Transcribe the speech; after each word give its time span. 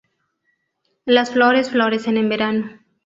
Las 1.05 1.29
flores 1.29 1.69
florecen 1.69 2.17
en 2.17 2.27
verano. 2.27 2.71